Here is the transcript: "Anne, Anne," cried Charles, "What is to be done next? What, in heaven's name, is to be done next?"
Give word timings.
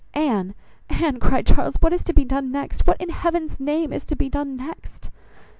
"Anne, 0.15 0.55
Anne," 0.89 1.19
cried 1.19 1.45
Charles, 1.45 1.75
"What 1.79 1.93
is 1.93 2.03
to 2.05 2.11
be 2.13 2.25
done 2.25 2.51
next? 2.51 2.87
What, 2.87 2.99
in 2.99 3.09
heaven's 3.09 3.59
name, 3.59 3.93
is 3.93 4.03
to 4.05 4.15
be 4.15 4.29
done 4.29 4.55
next?" 4.55 5.11